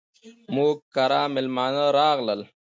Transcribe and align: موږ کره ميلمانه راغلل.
موږ 0.55 0.75
کره 0.95 1.21
ميلمانه 1.35 1.85
راغلل. 1.97 2.41